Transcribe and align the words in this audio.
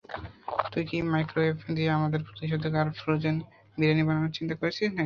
তুমি 0.71 0.85
কি 0.89 0.97
মাইক্রোওয়েভ 1.13 1.57
দিয়ে 1.75 1.89
আমাদের 1.97 2.21
প্রতিষেধক 2.27 2.73
আর 2.75 2.87
ফ্রোজেন 2.99 3.35
বিরিয়ানি 3.77 4.03
বানানোর 4.07 4.35
চিন্তা 4.37 4.55
করছ 4.55 4.77
নাকি? 4.79 4.97